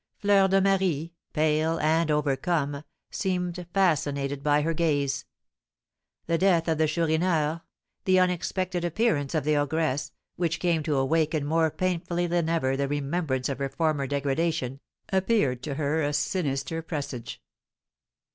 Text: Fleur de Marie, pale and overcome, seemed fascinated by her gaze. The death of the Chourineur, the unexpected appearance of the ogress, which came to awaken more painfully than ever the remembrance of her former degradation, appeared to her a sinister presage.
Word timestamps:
Fleur 0.17 0.47
de 0.47 0.59
Marie, 0.59 1.13
pale 1.31 1.79
and 1.79 2.09
overcome, 2.09 2.83
seemed 3.11 3.67
fascinated 3.71 4.41
by 4.41 4.63
her 4.63 4.73
gaze. 4.73 5.25
The 6.25 6.39
death 6.39 6.67
of 6.67 6.79
the 6.79 6.87
Chourineur, 6.87 7.61
the 8.05 8.19
unexpected 8.19 8.83
appearance 8.83 9.35
of 9.35 9.43
the 9.43 9.55
ogress, 9.55 10.11
which 10.37 10.59
came 10.59 10.81
to 10.81 10.97
awaken 10.97 11.45
more 11.45 11.69
painfully 11.69 12.25
than 12.25 12.49
ever 12.49 12.75
the 12.75 12.87
remembrance 12.87 13.47
of 13.47 13.59
her 13.59 13.69
former 13.69 14.07
degradation, 14.07 14.79
appeared 15.13 15.61
to 15.61 15.75
her 15.75 16.01
a 16.01 16.13
sinister 16.13 16.81
presage. 16.81 17.39